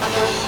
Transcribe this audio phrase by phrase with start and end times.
[0.00, 0.47] 감사합니다.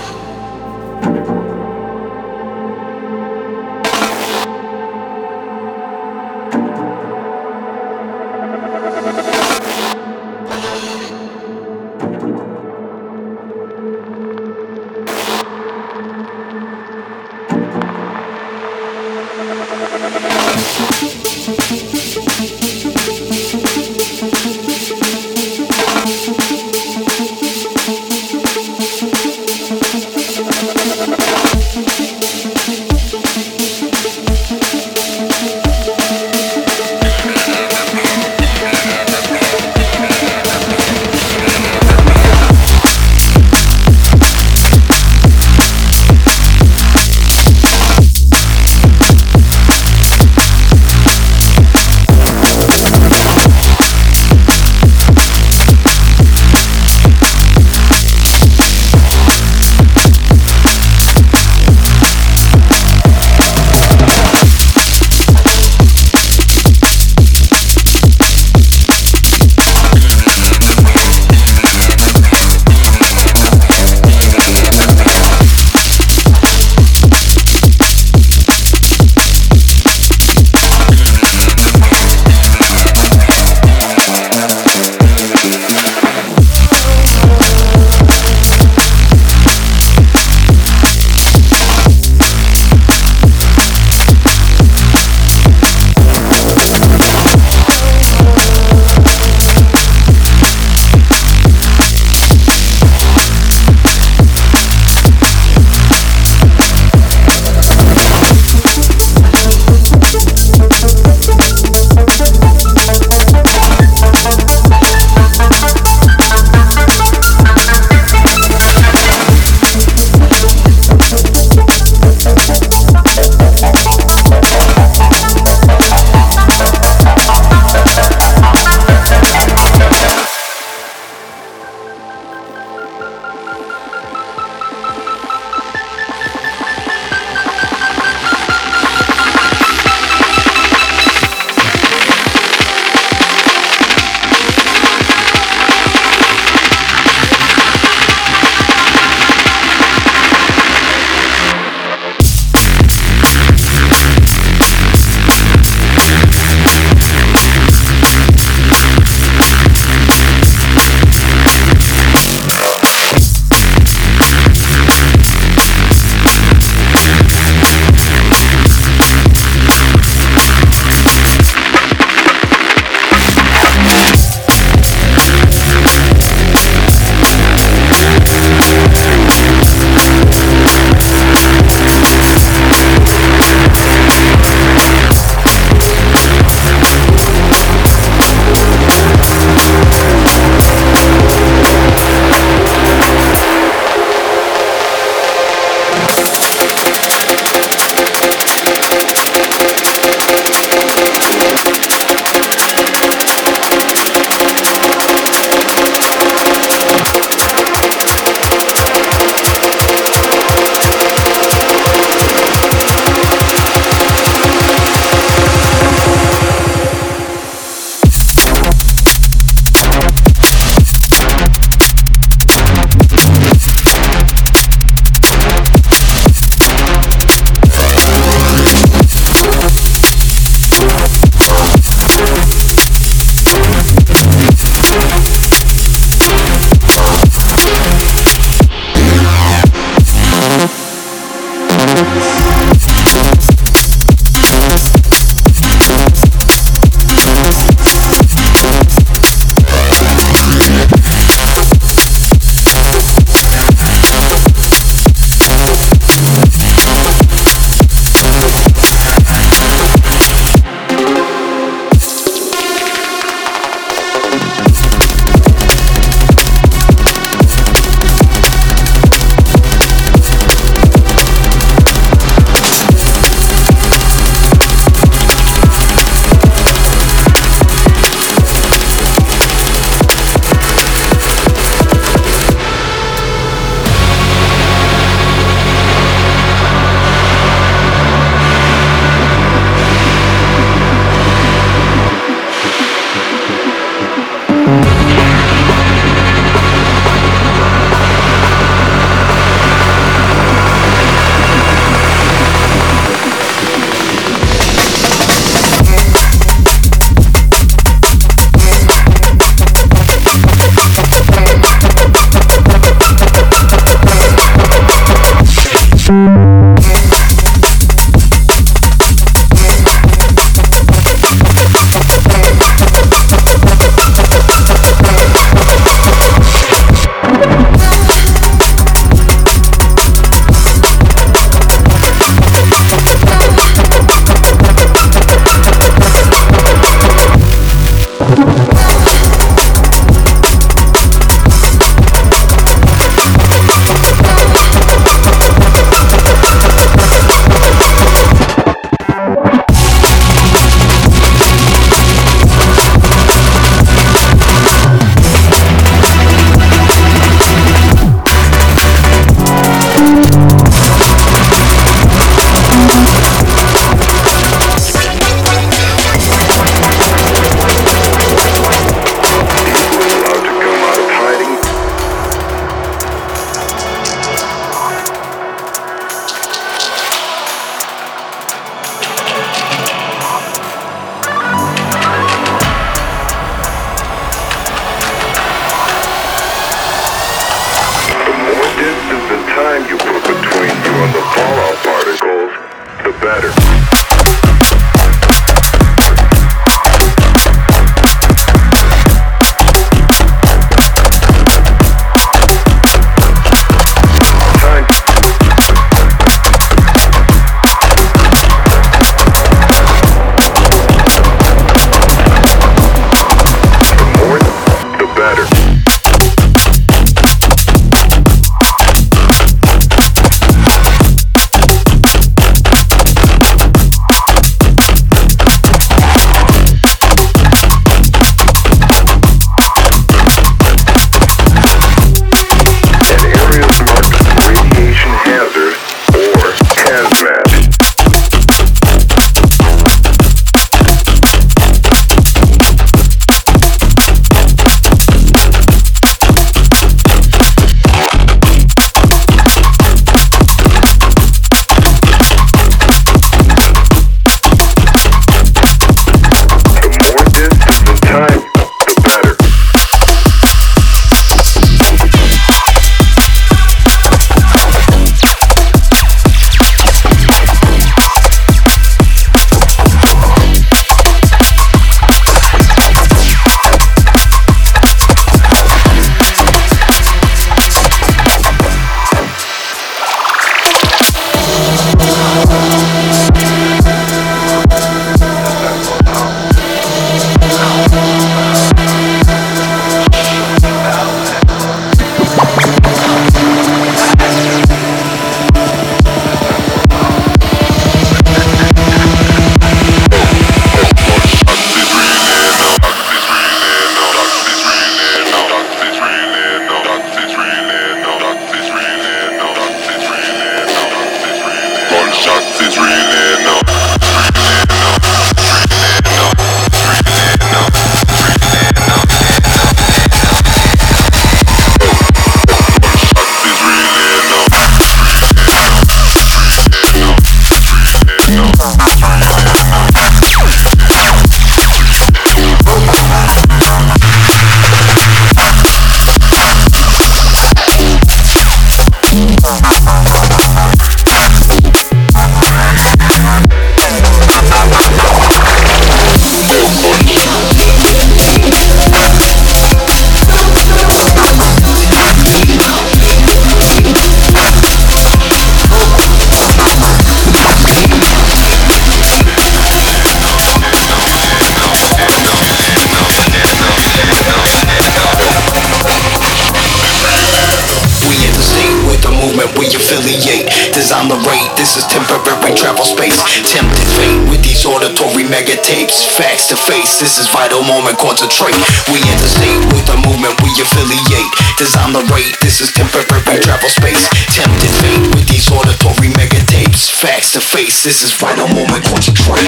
[571.70, 573.14] This is temporary travel space.
[573.46, 576.02] Tempted fate with these auditory mega tapes.
[576.02, 578.58] Facts to face, this is vital moment, concentrate.
[578.90, 581.30] We in the state with the movement we affiliate.
[581.62, 584.10] Design the rate, this is temporary travel space.
[584.34, 586.90] Tempted fate with these auditory mega tapes.
[586.90, 589.46] Facts to face, this is vital moment, concentrate.